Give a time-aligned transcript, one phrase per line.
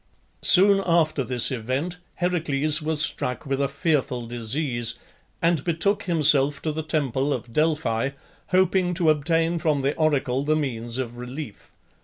[0.41, 4.95] Soon after this event Heracles was struck with a fearful disease,
[5.43, 8.09] and betook himself to the temple of Delphi,
[8.47, 11.69] hoping to obtain from the oracle the means of relief.